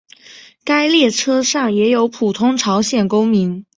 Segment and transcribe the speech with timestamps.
[0.63, 3.67] 该列车上也有普通朝鲜公民。